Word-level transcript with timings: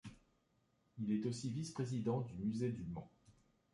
Il 0.97 1.11
est 1.11 1.23
aussi 1.27 1.51
vice-président 1.51 2.21
du 2.21 2.33
musée 2.33 2.71
du 2.71 2.83
Mans. 2.85 3.11